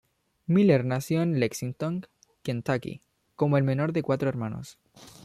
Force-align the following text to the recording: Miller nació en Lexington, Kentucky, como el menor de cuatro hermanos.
Miller 0.47 0.83
nació 0.83 1.21
en 1.21 1.39
Lexington, 1.39 2.07
Kentucky, 2.41 3.03
como 3.35 3.57
el 3.59 3.63
menor 3.63 3.93
de 3.93 4.01
cuatro 4.01 4.29
hermanos. 4.29 4.79